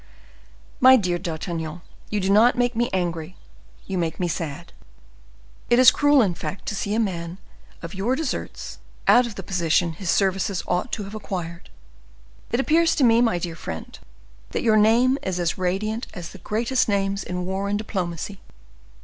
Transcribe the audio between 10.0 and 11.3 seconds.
services ought to have